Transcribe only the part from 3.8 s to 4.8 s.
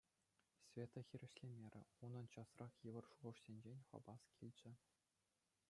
хӑпас килчӗ.